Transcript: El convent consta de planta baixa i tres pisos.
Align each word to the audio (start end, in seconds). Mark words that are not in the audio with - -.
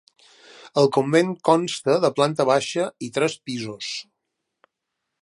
El 0.83 0.89
convent 0.97 1.29
consta 1.51 1.99
de 2.07 2.11
planta 2.21 2.49
baixa 2.53 2.89
i 3.09 3.13
tres 3.19 3.39
pisos. 3.51 3.95